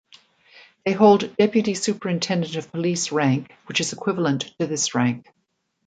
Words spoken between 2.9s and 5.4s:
rank which is equivalent to this rank.